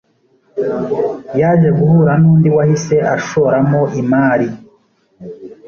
yaje 1.39 1.69
guhura 1.77 2.13
nnundi 2.19 2.49
wahise 2.57 2.95
ashoramo 3.15 3.79
imari. 4.01 4.47